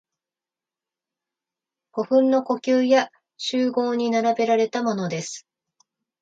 [1.93, 5.47] 古墳の墳丘や周濠に並べられたものです。